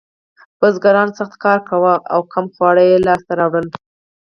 [0.59, 3.67] بزګرانو سخت کار کاوه او کم خواړه یې لاسته راوړل.